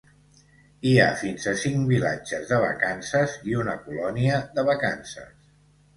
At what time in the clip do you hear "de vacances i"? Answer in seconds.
2.53-3.57